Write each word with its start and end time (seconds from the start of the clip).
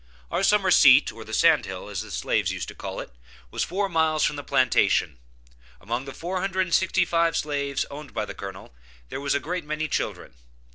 Our 0.31 0.41
summer 0.41 0.71
seat, 0.71 1.11
or 1.11 1.23
the 1.23 1.31
sand 1.31 1.67
hill, 1.67 1.87
as 1.87 2.01
the 2.01 2.09
slaves 2.09 2.51
used 2.51 2.67
to 2.69 2.73
call 2.73 3.01
it, 3.01 3.11
was 3.51 3.63
four 3.63 3.87
miles 3.87 4.23
from 4.23 4.35
the 4.35 4.43
plantation. 4.43 5.19
Among 5.79 6.05
the 6.05 6.11
four 6.11 6.41
hundred 6.41 6.61
and 6.61 6.73
sixty 6.73 7.05
five 7.05 7.37
slaves 7.37 7.85
owned 7.91 8.11
by 8.11 8.25
the 8.25 8.33
colonel 8.33 8.73
there 9.09 9.21
were 9.21 9.29
a 9.35 9.39
great 9.39 9.63
many 9.63 9.87
children. 9.87 10.33